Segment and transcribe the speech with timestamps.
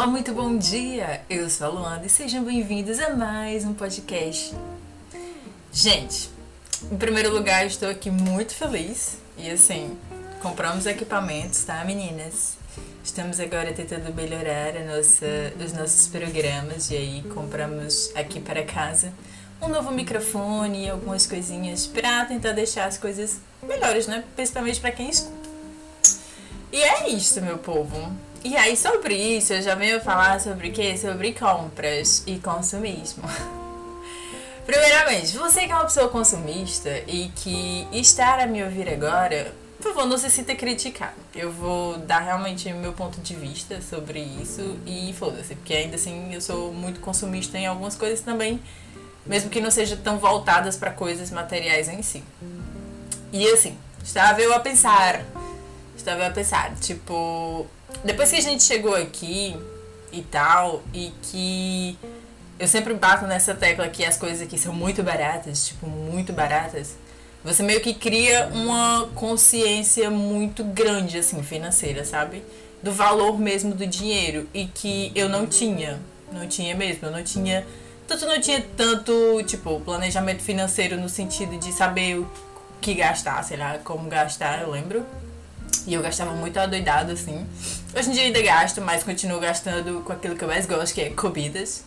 [0.00, 1.20] Olá, muito bom dia!
[1.28, 4.56] Eu sou a Luanda e sejam bem-vindos a mais um podcast.
[5.70, 6.30] Gente,
[6.90, 9.98] em primeiro lugar, estou aqui muito feliz e assim,
[10.40, 12.56] compramos equipamentos, tá, meninas?
[13.04, 15.26] Estamos agora tentando melhorar nossa,
[15.62, 19.12] os nossos programas e aí compramos aqui para casa
[19.60, 24.24] um novo microfone e algumas coisinhas para tentar deixar as coisas melhores, né?
[24.34, 25.39] Principalmente para quem escuta.
[26.72, 28.12] E é isso, meu povo.
[28.42, 30.96] E aí, sobre isso, eu já venho falar sobre o quê?
[30.96, 33.24] Sobre compras e consumismo.
[34.64, 39.92] Primeiramente, você que é uma pessoa consumista e que está a me ouvir agora, por
[39.92, 41.16] favor, não se sinta criticado.
[41.34, 46.32] Eu vou dar realmente meu ponto de vista sobre isso e foda-se, porque ainda assim
[46.32, 48.60] eu sou muito consumista em algumas coisas também,
[49.26, 52.22] mesmo que não sejam tão voltadas para coisas materiais em si.
[53.32, 55.24] E assim, estava eu a pensar,
[56.00, 57.66] estava eu a pensar, tipo,
[58.04, 59.56] depois que a gente chegou aqui
[60.12, 61.98] e tal, e que
[62.58, 66.96] eu sempre bato nessa tecla que as coisas aqui são muito baratas, tipo, muito baratas,
[67.42, 72.42] você meio que cria uma consciência muito grande, assim, financeira, sabe?
[72.82, 74.46] Do valor mesmo do dinheiro.
[74.52, 75.98] E que eu não tinha.
[76.30, 77.06] Não tinha mesmo.
[77.08, 77.66] Eu não tinha.
[78.06, 82.30] Tanto não tinha tanto, tipo, planejamento financeiro no sentido de saber o
[82.80, 85.06] que gastar, sei lá, como gastar, eu lembro.
[85.86, 87.46] E eu gastava muito adoidado, assim.
[87.96, 91.00] Hoje em dia ainda gasto, mas continuo gastando com aquilo que eu mais gosto, que
[91.00, 91.84] é comidas.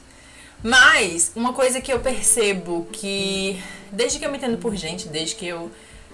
[0.62, 5.36] Mas, uma coisa que eu percebo que, desde que eu me entendo por gente, desde
[5.36, 5.70] que eu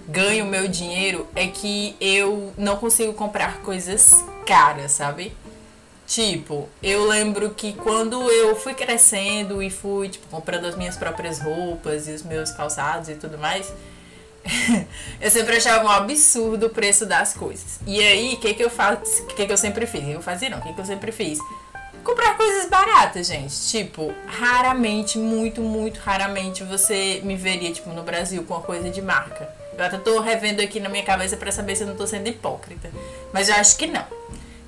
[0.08, 4.14] ganho meu dinheiro, é que eu não consigo comprar coisas
[4.46, 5.36] caras, sabe?
[6.08, 11.40] Tipo, eu lembro que quando eu fui crescendo e fui, tipo, comprando as minhas próprias
[11.40, 13.72] roupas e os meus calçados e tudo mais,
[15.22, 17.80] eu sempre achava um absurdo o preço das coisas.
[17.86, 19.23] E aí, o que que eu faço?
[19.23, 20.08] O que que eu sempre fiz?
[20.08, 20.59] Eu fazia não?
[20.59, 21.39] O que que eu sempre fiz?
[22.03, 23.53] Comprar coisas baratas, gente.
[23.67, 29.02] Tipo, raramente, muito, muito raramente você me veria, tipo, no Brasil com uma coisa de
[29.02, 29.48] marca.
[29.77, 32.27] Eu até tô revendo aqui na minha cabeça para saber se eu não tô sendo
[32.27, 32.89] hipócrita.
[33.33, 34.05] Mas eu acho que não.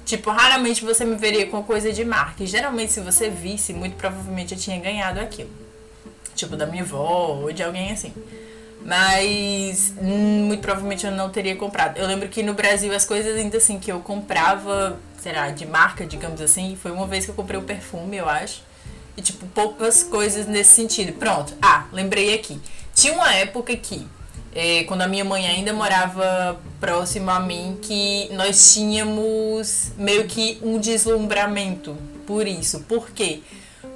[0.05, 2.43] Tipo, raramente você me veria com coisa de marca.
[2.43, 5.49] E geralmente, se você visse, muito provavelmente eu tinha ganhado aquilo.
[6.35, 8.13] Tipo, da minha avó ou de alguém assim.
[8.85, 11.97] Mas hum, muito provavelmente eu não teria comprado.
[11.97, 15.65] Eu lembro que no Brasil as coisas ainda assim que eu comprava, sei lá, de
[15.65, 18.63] marca, digamos assim, foi uma vez que eu comprei um perfume, eu acho.
[19.15, 21.13] E tipo, poucas coisas nesse sentido.
[21.13, 21.53] Pronto.
[21.61, 22.59] Ah, lembrei aqui.
[22.95, 24.07] Tinha uma época que,
[24.53, 30.59] é, quando a minha mãe ainda morava próximo a mim, que nós tínhamos meio que
[30.61, 32.79] um deslumbramento por isso.
[32.81, 33.41] Por quê?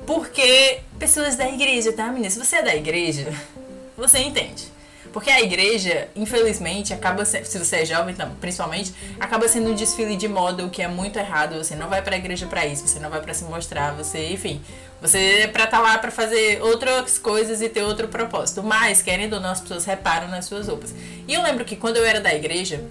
[0.05, 2.29] Porque pessoas da igreja, tá, menina?
[2.29, 3.33] Se você é da igreja,
[3.97, 4.74] você entende.
[5.15, 9.73] Porque a igreja, infelizmente, acaba sendo, se você é jovem, então, principalmente, acaba sendo um
[9.73, 11.55] desfile de moda, o que é muito errado.
[11.55, 14.61] Você não vai pra igreja para isso, você não vai para se mostrar, você, enfim,
[15.01, 18.61] você é pra estar tá lá para fazer outras coisas e ter outro propósito.
[18.61, 20.93] Mas, querendo ou não, as pessoas reparam nas suas roupas.
[21.25, 22.83] E eu lembro que quando eu era da igreja,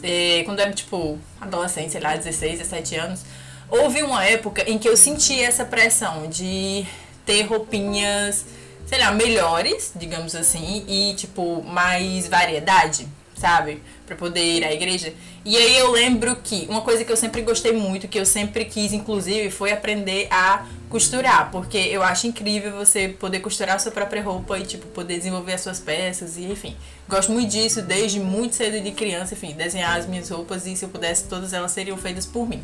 [0.00, 3.24] eh, quando eu era tipo adolescente, sei lá, 16, 17 anos,
[3.68, 6.86] houve uma época em que eu senti essa pressão de
[7.26, 8.44] ter roupinhas
[8.92, 13.82] sei lá, melhores, digamos assim, e tipo, mais variedade, sabe?
[14.04, 15.14] Pra poder ir à igreja.
[15.46, 18.66] E aí eu lembro que uma coisa que eu sempre gostei muito, que eu sempre
[18.66, 23.92] quis, inclusive, foi aprender a costurar, porque eu acho incrível você poder costurar a sua
[23.92, 26.76] própria roupa e, tipo, poder desenvolver as suas peças e, enfim.
[27.08, 30.84] Gosto muito disso desde muito cedo de criança, enfim, desenhar as minhas roupas e se
[30.84, 32.62] eu pudesse, todas elas seriam feitas por mim.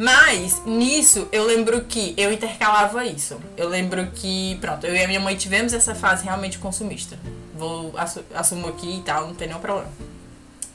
[0.00, 3.38] Mas nisso eu lembro que eu intercalava isso.
[3.54, 7.18] Eu lembro que, pronto, eu e a minha mãe tivemos essa fase realmente consumista.
[7.54, 7.92] Vou
[8.34, 9.90] assumo aqui e tal, não tem nenhum problema.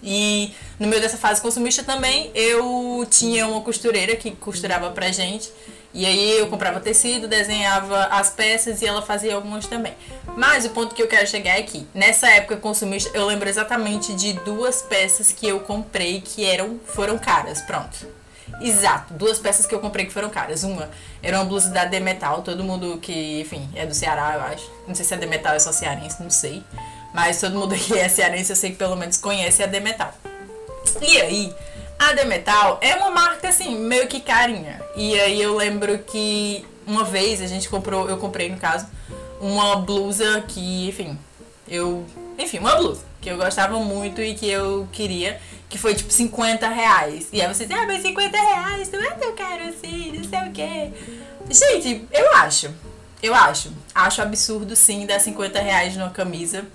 [0.03, 5.51] E no meio dessa fase consumista também eu tinha uma costureira que costurava pra gente.
[5.91, 9.95] E aí eu comprava tecido, desenhava as peças e ela fazia algumas também.
[10.37, 14.13] Mas o ponto que eu quero chegar é que nessa época consumista eu lembro exatamente
[14.13, 18.23] de duas peças que eu comprei que eram foram caras, pronto.
[18.61, 20.63] Exato, duas peças que eu comprei que foram caras.
[20.63, 20.89] Uma
[21.21, 24.71] era uma blusa da Demetal, todo mundo que, enfim, é do Ceará, eu acho.
[24.87, 26.63] Não sei se a Demetal é só cearense, não sei.
[27.13, 30.13] Mas todo mundo que é cearense, eu sei que pelo menos conhece a Demetal.
[31.01, 31.55] E aí,
[31.99, 34.81] a Demetal é uma marca assim, meio que carinha.
[34.95, 38.87] E aí eu lembro que uma vez a gente comprou, eu comprei no caso,
[39.41, 41.17] uma blusa que, enfim,
[41.67, 42.05] eu.
[42.37, 46.69] Enfim, uma blusa que eu gostava muito e que eu queria que foi tipo 50
[46.69, 47.27] reais.
[47.33, 50.39] E aí você diz, ah, mas 50 reais não é tão caro assim, não sei
[50.47, 50.91] o quê.
[51.49, 52.71] Gente, eu acho.
[53.23, 53.73] Eu acho.
[53.95, 56.65] Acho absurdo sim dar 50 reais numa camisa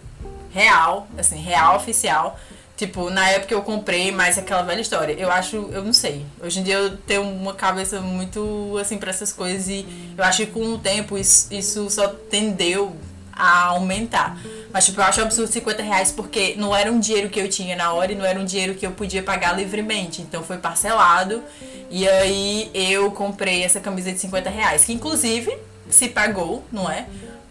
[0.53, 2.37] real, assim, real oficial.
[2.77, 5.13] Tipo, na época eu comprei, mas aquela velha história.
[5.13, 6.27] Eu acho, eu não sei.
[6.43, 9.87] Hoje em dia eu tenho uma cabeça muito assim para essas coisas e
[10.19, 12.97] eu acho que com o tempo isso, isso só tendeu
[13.41, 14.39] a aumentar.
[14.73, 17.75] Mas, tipo, eu acho absurdo 50 reais porque não era um dinheiro que eu tinha
[17.75, 20.23] na hora e não era um dinheiro que eu podia pagar livremente.
[20.23, 21.43] Então foi parcelado.
[21.91, 25.57] E aí eu comprei essa camisa de 50 reais, que inclusive
[25.89, 27.07] se pagou, não é?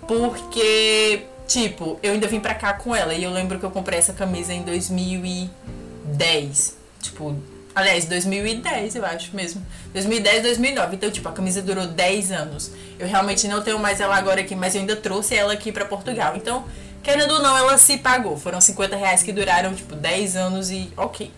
[0.07, 3.97] Porque Tipo, eu ainda vim pra cá com ela e eu lembro que eu comprei
[3.97, 6.77] essa camisa em 2010.
[7.01, 7.36] Tipo,
[7.74, 9.66] aliás, 2010 eu acho mesmo.
[9.94, 10.95] 2010, 2009.
[10.95, 12.71] Então, tipo, a camisa durou 10 anos.
[12.98, 15.86] Eu realmente não tenho mais ela agora aqui, mas eu ainda trouxe ela aqui pra
[15.86, 16.36] Portugal.
[16.36, 16.66] Então,
[17.01, 18.38] querendo ou não, ela se pagou.
[18.38, 21.31] Foram 50 reais que duraram, tipo, 10 anos e ok.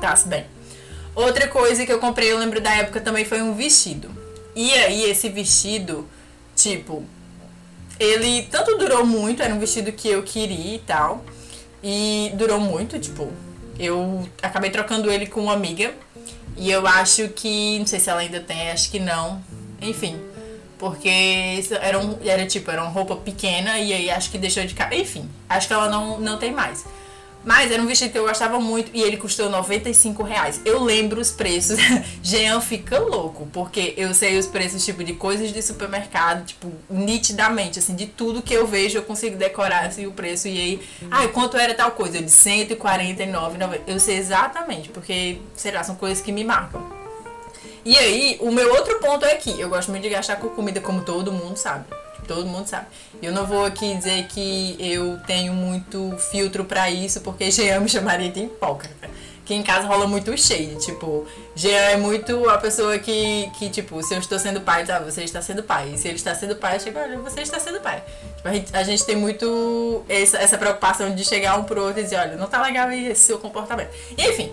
[0.00, 0.46] Tá, se bem.
[1.14, 4.10] Outra coisa que eu comprei, eu lembro da época também, foi um vestido.
[4.54, 6.08] E aí, esse vestido,
[6.56, 7.04] tipo,
[7.98, 11.24] ele tanto durou muito, era um vestido que eu queria e tal.
[11.82, 13.30] E durou muito, tipo,
[13.78, 15.92] eu acabei trocando ele com uma amiga.
[16.56, 19.42] E eu acho que, não sei se ela ainda tem, acho que não.
[19.80, 20.20] Enfim,
[20.78, 21.08] porque
[21.80, 25.00] era, um, era tipo, era uma roupa pequena e aí acho que deixou de caber.
[25.00, 26.84] Enfim, acho que ela não, não tem mais.
[27.44, 30.60] Mas era um vestido que eu gostava muito e ele custou 95 reais.
[30.64, 31.78] Eu lembro os preços.
[32.22, 37.78] Jean fica louco, porque eu sei os preços, tipo, de coisas de supermercado, tipo, nitidamente,
[37.78, 40.46] assim, de tudo que eu vejo eu consigo decorar, assim, o preço.
[40.46, 42.18] E aí, ah, quanto era tal coisa?
[42.18, 43.80] Eu de 149,90.
[43.86, 46.80] Eu sei exatamente, porque, sei lá, são coisas que me marcam.
[47.84, 50.80] E aí, o meu outro ponto é que eu gosto muito de gastar com comida,
[50.80, 51.84] como todo mundo sabe
[52.26, 52.86] todo mundo sabe.
[53.22, 57.88] Eu não vou aqui dizer que eu tenho muito filtro para isso, porque Jean me
[57.88, 59.10] chamaria de hipócrita.
[59.44, 61.26] Que em casa rola muito cheio, tipo,
[61.56, 65.24] Jean é muito a pessoa que, que tipo, se eu estou sendo pai, tá, você
[65.24, 65.92] está sendo pai.
[65.94, 68.04] E se ele está sendo pai, eu chego, olha, você está sendo pai.
[68.36, 72.00] Tipo, a, gente, a gente tem muito essa, essa preocupação de chegar um pro outro
[72.00, 73.90] e dizer, olha, não tá legal esse seu comportamento.
[74.16, 74.52] Enfim,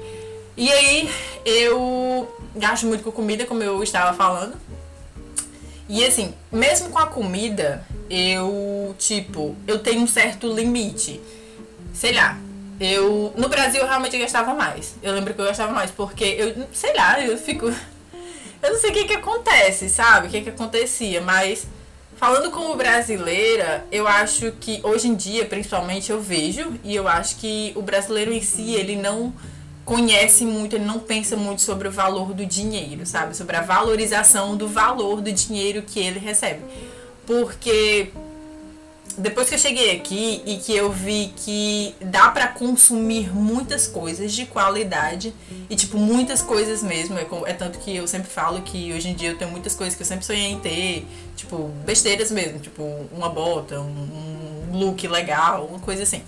[0.57, 1.09] e aí
[1.45, 4.57] eu gasto muito com comida, como eu estava falando.
[5.89, 11.19] E assim, mesmo com a comida, eu, tipo, eu tenho um certo limite.
[11.91, 12.37] Sei lá,
[12.79, 13.33] eu.
[13.35, 14.95] No Brasil eu realmente gastava mais.
[15.01, 17.73] Eu lembro que eu gastava mais, porque eu, sei lá, eu fico.
[18.61, 20.27] Eu não sei o que que acontece, sabe?
[20.27, 21.65] O que que acontecia, mas.
[22.17, 27.37] Falando como brasileira, eu acho que hoje em dia, principalmente, eu vejo e eu acho
[27.37, 29.33] que o brasileiro em si, ele não
[29.89, 33.35] conhece muito, ele não pensa muito sobre o valor do dinheiro, sabe?
[33.35, 36.61] Sobre a valorização do valor do dinheiro que ele recebe.
[37.25, 38.11] Porque
[39.17, 44.31] depois que eu cheguei aqui e que eu vi que dá para consumir muitas coisas
[44.31, 45.33] de qualidade
[45.67, 49.15] e tipo muitas coisas mesmo, é, é, tanto que eu sempre falo que hoje em
[49.15, 52.83] dia eu tenho muitas coisas que eu sempre sonhei em ter, tipo besteiras mesmo, tipo
[53.11, 56.21] uma bota, um, um look legal, uma coisa assim.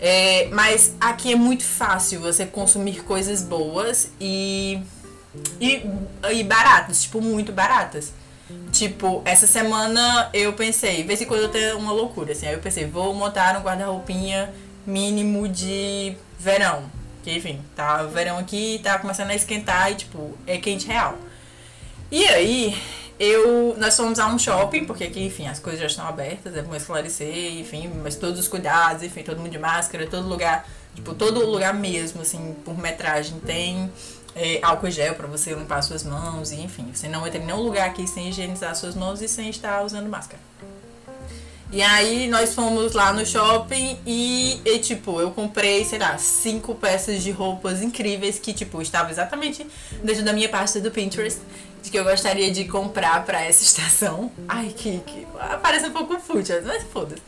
[0.00, 4.80] É, mas aqui é muito fácil você consumir coisas boas e,
[5.60, 5.82] e,
[6.32, 8.12] e baratas, tipo, muito baratas.
[8.72, 12.60] Tipo, essa semana eu pensei, vez em quando eu tenho uma loucura, assim, aí eu
[12.60, 14.52] pensei, vou montar um guarda-roupinha
[14.86, 16.84] mínimo de verão.
[17.22, 21.18] Que enfim, tá o verão aqui, tá começando a esquentar e tipo, é quente real.
[22.10, 22.80] E aí,
[23.18, 26.62] eu, nós fomos a um shopping, porque aqui, enfim, as coisas já estão abertas, é
[26.62, 31.14] bom esclarecer, enfim, mas todos os cuidados, enfim, todo mundo de máscara, todo lugar, tipo,
[31.14, 33.90] todo lugar mesmo, assim, por metragem tem
[34.36, 37.60] é, álcool gel para você limpar suas mãos, e enfim, você não entra em nenhum
[37.60, 40.40] lugar aqui sem higienizar suas mãos e sem estar usando máscara.
[41.70, 46.74] E aí nós fomos lá no shopping e, e, tipo, eu comprei, sei lá, cinco
[46.74, 49.66] peças de roupas incríveis que, tipo, estavam exatamente
[50.02, 51.40] dentro da minha pasta do Pinterest
[51.82, 54.32] de que eu gostaria de comprar para essa estação.
[54.48, 55.26] Ai, que, que
[55.62, 57.20] parece um pouco fútil, mas foda-se.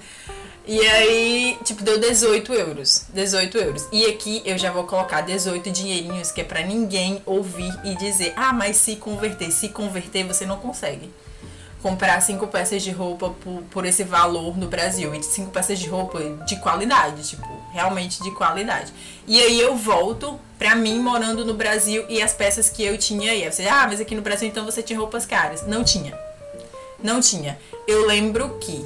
[0.67, 3.07] E aí, tipo, deu 18 euros.
[3.13, 3.89] 18 euros.
[3.93, 8.33] E aqui eu já vou colocar 18 dinheirinhos, que é pra ninguém ouvir e dizer,
[8.37, 11.11] ah, mas se converter, se converter, você não consegue
[11.83, 15.15] comprar cinco peças de roupa por, por esse valor no Brasil.
[15.15, 18.93] E cinco peças de roupa de qualidade, tipo, realmente de qualidade.
[19.27, 23.33] E aí eu volto pra mim morando no Brasil e as peças que eu tinha
[23.33, 23.51] aí.
[23.51, 25.67] Você, ah, mas aqui no Brasil então você tinha roupas caras.
[25.67, 26.19] Não tinha.
[27.03, 27.59] Não tinha.
[27.87, 28.85] Eu lembro que,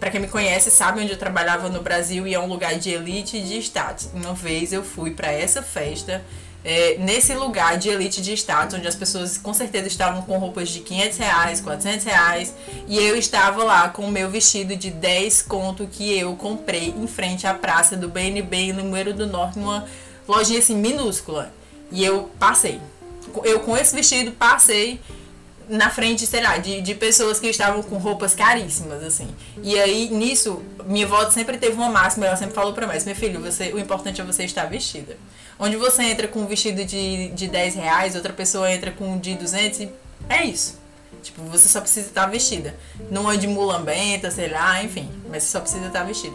[0.00, 2.90] para quem me conhece, sabe onde eu trabalhava no Brasil e é um lugar de
[2.90, 4.08] elite e de status.
[4.12, 6.24] Uma vez eu fui para essa festa
[6.64, 10.68] é, nesse lugar de elite de status, onde as pessoas com certeza estavam com roupas
[10.68, 12.54] de 500 reais, 400 reais,
[12.86, 17.06] e eu estava lá com o meu vestido de 10 conto que eu comprei em
[17.06, 19.84] frente à praça do BNB em Limoeiro do Norte, numa
[20.26, 21.52] lojinha assim minúscula.
[21.90, 22.80] E eu passei.
[23.44, 25.00] Eu com esse vestido passei
[25.68, 29.28] na frente, sei lá, de, de pessoas que estavam com roupas caríssimas, assim.
[29.62, 33.14] E aí, nisso, minha avó sempre teve uma máxima, ela sempre falou pra mim, meu
[33.14, 35.16] filho, você, o importante é você estar vestida.
[35.64, 39.18] Onde você entra com um vestido de, de 10 reais, outra pessoa entra com um
[39.20, 39.88] de 200 e
[40.28, 40.76] é isso.
[41.22, 42.74] Tipo, você só precisa estar vestida.
[43.08, 45.08] Não é de mulambenta, sei lá, enfim.
[45.30, 46.34] Mas você só precisa estar vestida.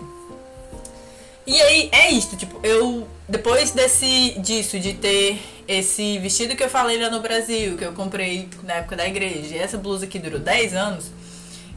[1.46, 2.38] E aí, é isso.
[2.38, 3.06] Tipo, eu...
[3.28, 7.92] Depois desse, disso, de ter esse vestido que eu falei lá no Brasil, que eu
[7.92, 11.12] comprei na época da igreja, e essa blusa que durou 10 anos,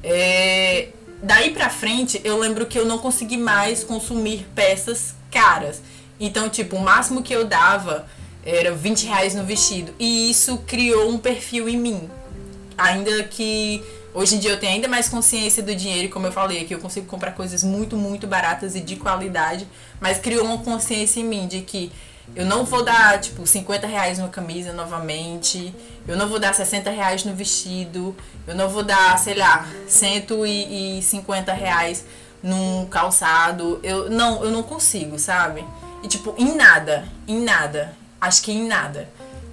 [0.04, 0.90] é...
[1.21, 5.83] daí pra frente, eu lembro que eu não consegui mais consumir peças caras.
[6.21, 8.07] Então, tipo, o máximo que eu dava
[8.45, 9.93] era 20 reais no vestido.
[9.99, 12.09] E isso criou um perfil em mim
[12.81, 13.85] ainda que
[14.15, 16.81] hoje em dia eu tenho ainda mais consciência do dinheiro, como eu falei aqui, eu
[16.81, 19.69] consigo comprar coisas muito, muito baratas e de qualidade,
[20.00, 21.93] mas criou uma consciência em mim de que
[22.35, 25.75] eu não vou dar, tipo, 50 reais numa camisa novamente,
[26.07, 31.53] eu não vou dar 60 reais no vestido, eu não vou dar, sei lá, 150
[31.53, 32.05] reais
[32.41, 33.81] num calçado.
[33.83, 35.65] Eu não, eu não consigo, sabe?
[36.02, 37.95] E tipo, em nada, em nada.
[38.21, 39.09] Acho que em nada.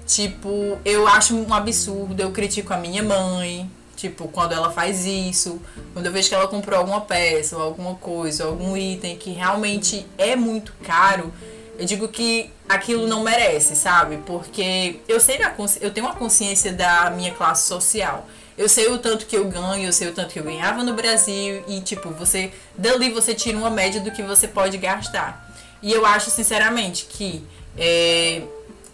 [0.06, 5.62] Tipo, eu acho um absurdo, eu critico a minha mãe, tipo, quando ela faz isso,
[5.92, 9.32] quando eu vejo que ela comprou alguma peça ou alguma coisa, ou algum item que
[9.32, 11.34] realmente é muito caro,
[11.78, 14.18] eu digo que aquilo não merece, sabe?
[14.26, 15.40] Porque eu sei
[15.82, 18.28] eu tenho uma consciência da minha classe social.
[18.58, 20.94] Eu sei o tanto que eu ganho, eu sei o tanto que eu ganhava no
[20.94, 25.47] Brasil e tipo, você dali você tira uma média do que você pode gastar.
[25.82, 27.44] E eu acho sinceramente que
[27.78, 28.42] é,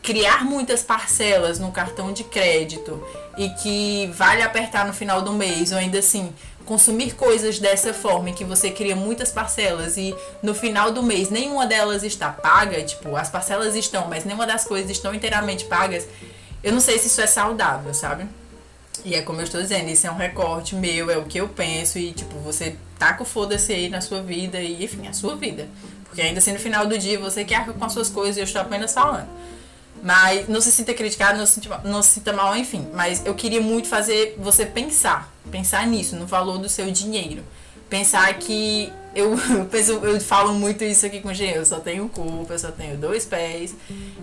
[0.01, 3.01] criar muitas parcelas no cartão de crédito
[3.37, 6.33] e que vale apertar no final do mês, ou ainda assim,
[6.65, 11.29] consumir coisas dessa forma em que você cria muitas parcelas e no final do mês
[11.29, 16.07] nenhuma delas está paga, tipo, as parcelas estão, mas nenhuma das coisas estão inteiramente pagas,
[16.63, 18.27] eu não sei se isso é saudável, sabe?
[19.03, 21.49] E é como eu estou dizendo, isso é um recorte meu, é o que eu
[21.49, 25.35] penso e, tipo, você taca o foda-se aí na sua vida e, enfim, a sua
[25.35, 25.67] vida.
[26.05, 28.39] Porque ainda assim, no final do dia, você que arca com as suas coisas e
[28.39, 29.27] eu estou apenas falando.
[30.03, 32.87] Mas não se sinta criticado, não se sinta, não se sinta mal, enfim.
[32.93, 35.33] Mas eu queria muito fazer você pensar.
[35.49, 37.43] Pensar nisso, no valor do seu dinheiro.
[37.89, 38.91] Pensar que.
[39.15, 39.37] Eu,
[39.69, 42.97] penso, eu falo muito isso aqui com Jean, eu só tenho corpo, eu só tenho
[42.97, 43.75] dois pés.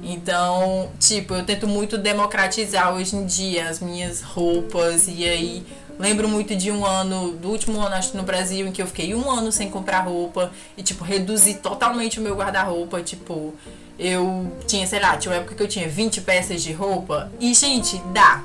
[0.02, 5.06] Então, tipo, eu tento muito democratizar hoje em dia as minhas roupas.
[5.06, 5.64] E aí,
[5.96, 9.14] lembro muito de um ano, do último ano, acho no Brasil, em que eu fiquei
[9.14, 10.50] um ano sem comprar roupa.
[10.76, 13.00] E, tipo, reduzi totalmente o meu guarda-roupa.
[13.00, 13.54] Tipo,
[13.96, 17.30] eu tinha, sei lá, tinha uma época que eu tinha 20 peças de roupa.
[17.38, 18.42] E, gente, dá,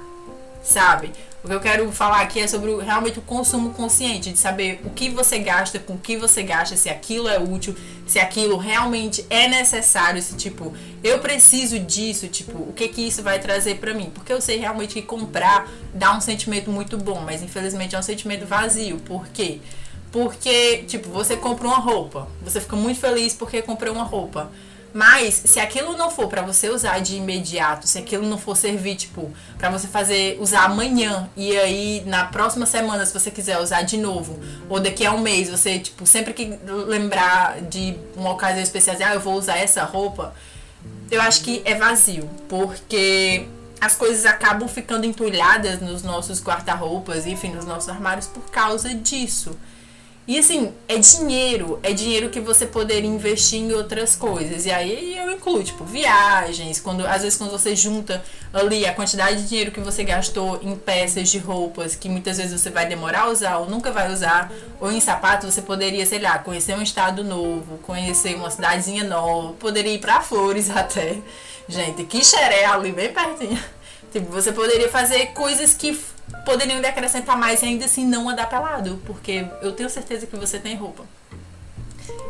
[0.61, 1.11] sabe?
[1.45, 4.89] O que eu quero falar aqui é sobre realmente o consumo consciente, de saber o
[4.89, 7.75] que você gasta, com o que você gasta, se aquilo é útil,
[8.07, 10.73] se aquilo realmente é necessário, se tipo,
[11.03, 14.09] eu preciso disso, tipo, o que que isso vai trazer para mim?
[14.11, 18.01] Porque eu sei realmente que comprar dá um sentimento muito bom, mas infelizmente é um
[18.01, 18.97] sentimento vazio.
[19.01, 19.59] Por quê?
[20.11, 24.51] Porque, tipo, você compra uma roupa, você fica muito feliz porque comprou uma roupa.
[24.95, 28.95] Mas se aquilo não for para você usar de imediato, se aquilo não for servir,
[28.95, 33.81] tipo, para você fazer usar amanhã e aí na próxima semana, se você quiser usar
[33.81, 38.63] de novo, ou daqui a um mês, você, tipo, sempre que lembrar de uma ocasião
[38.63, 40.33] especial, ah, eu vou usar essa roupa,
[41.11, 43.45] eu acho que é vazio, porque
[43.81, 49.57] as coisas acabam ficando entulhadas nos nossos guarda-roupas, enfim, nos nossos armários por causa disso.
[50.27, 54.65] E assim, é dinheiro, é dinheiro que você poderia investir em outras coisas.
[54.65, 59.43] E aí eu incluo, tipo, viagens, quando às vezes quando você junta ali a quantidade
[59.43, 63.23] de dinheiro que você gastou em peças de roupas que muitas vezes você vai demorar
[63.23, 64.51] a usar ou nunca vai usar,
[64.81, 69.53] ou em sapatos, você poderia, sei lá, conhecer um estado novo, conhecer uma cidadezinha nova,
[69.53, 71.17] poderia ir para Flores até.
[71.69, 73.59] Gente, que xeré ali bem pertinho.
[74.15, 75.99] Tipo, você poderia fazer coisas que
[76.45, 80.37] poderiam lhe acrescentar mais e ainda assim não andar pelado, porque eu tenho certeza que
[80.37, 81.03] você tem roupa.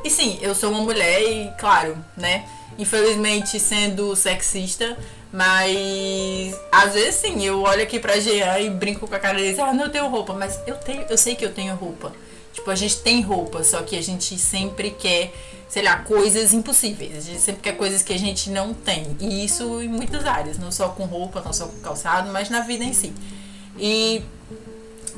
[0.03, 2.49] E sim, eu sou uma mulher e, claro, né?
[2.79, 4.97] Infelizmente sendo sexista,
[5.31, 9.59] mas às vezes sim, eu olho aqui pra Jean e brinco com a cara deles,
[9.59, 12.11] ah, não eu tenho roupa, mas eu tenho, eu sei que eu tenho roupa.
[12.51, 15.31] Tipo, a gente tem roupa, só que a gente sempre quer,
[15.67, 17.17] sei lá, coisas impossíveis.
[17.17, 19.15] A gente sempre quer coisas que a gente não tem.
[19.19, 22.61] E isso em muitas áreas, não só com roupa, não só com calçado, mas na
[22.61, 23.13] vida em si.
[23.77, 24.23] E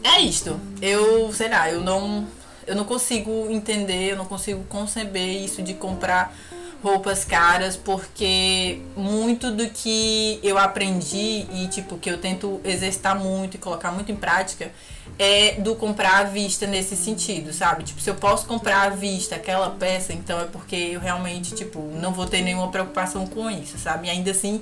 [0.04, 0.60] é isto.
[0.82, 2.28] Eu, sei lá, eu não
[2.66, 6.36] eu não consigo entender, eu não consigo conceber isso de comprar
[6.84, 13.56] roupas caras, porque muito do que eu aprendi e tipo que eu tento exercitar muito
[13.56, 14.72] e colocar muito em prática
[15.18, 17.84] é do comprar à vista nesse sentido, sabe?
[17.84, 21.80] Tipo, se eu posso comprar à vista aquela peça, então é porque eu realmente, tipo,
[22.00, 24.08] não vou ter nenhuma preocupação com isso, sabe?
[24.08, 24.62] E ainda assim,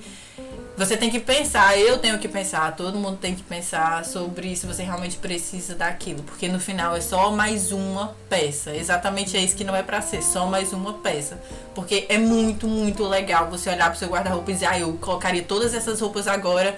[0.77, 4.65] você tem que pensar, eu tenho que pensar, todo mundo tem que pensar sobre se
[4.65, 8.75] você realmente precisa daquilo, porque no final é só mais uma peça.
[8.75, 11.39] Exatamente é isso que não é para ser, só mais uma peça.
[11.73, 15.43] Porque é muito, muito legal você olhar pro seu guarda-roupa e dizer, ah, eu colocaria
[15.43, 16.77] todas essas roupas agora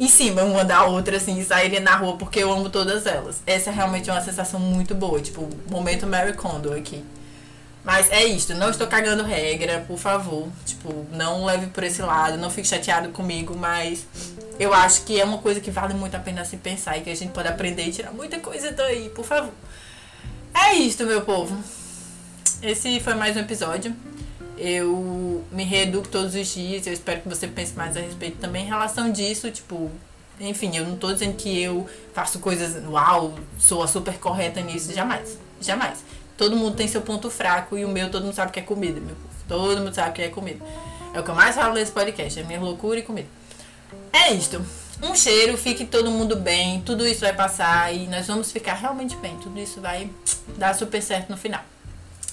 [0.00, 3.42] em cima uma da outra, assim, e saírem na rua porque eu amo todas elas.
[3.46, 7.04] Essa é realmente uma sensação muito boa, tipo, momento Mary Kondo aqui.
[7.84, 10.48] Mas é isto, não estou cagando regra, por favor.
[10.66, 14.06] Tipo, não leve por esse lado, não fique chateado comigo, mas
[14.58, 17.10] eu acho que é uma coisa que vale muito a pena se pensar e que
[17.10, 19.52] a gente pode aprender e tirar muita coisa daí, por favor.
[20.54, 21.56] É isto, meu povo.
[22.60, 23.94] Esse foi mais um episódio.
[24.56, 28.64] Eu me reeduco todos os dias, eu espero que você pense mais a respeito também
[28.64, 29.88] em relação disso, tipo,
[30.40, 34.92] enfim, eu não tô dizendo que eu faço coisas, uau, sou a super correta nisso,
[34.92, 36.04] jamais, jamais.
[36.38, 39.00] Todo mundo tem seu ponto fraco e o meu todo mundo sabe que é comida,
[39.00, 39.28] meu povo.
[39.48, 40.64] Todo mundo sabe que é comida.
[41.12, 43.26] É o que eu mais falo nesse podcast, é minha loucura e comida.
[44.12, 44.64] É isto.
[45.02, 49.16] Um cheiro, fique todo mundo bem, tudo isso vai passar e nós vamos ficar realmente
[49.16, 49.36] bem.
[49.38, 50.08] Tudo isso vai
[50.56, 51.60] dar super certo no final.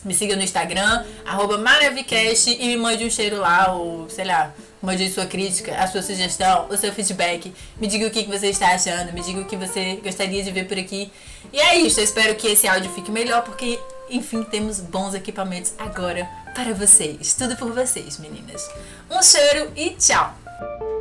[0.03, 4.53] Me siga no Instagram, arroba Maravicast e me mande um cheiro lá, ou sei lá,
[4.79, 7.51] mande sua crítica, a sua sugestão, o seu feedback.
[7.81, 10.67] Me diga o que você está achando, me diga o que você gostaria de ver
[10.67, 11.11] por aqui.
[11.51, 15.73] E é isso, eu espero que esse áudio fique melhor, porque enfim, temos bons equipamentos
[15.77, 17.33] agora para vocês.
[17.33, 18.67] Tudo por vocês, meninas.
[19.09, 20.94] Um cheiro e tchau!